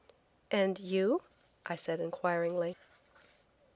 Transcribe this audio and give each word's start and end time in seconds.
"And 0.49 0.79
you?" 0.79 1.21
I 1.67 1.75
said 1.75 1.99
inquiringly. 1.99 2.75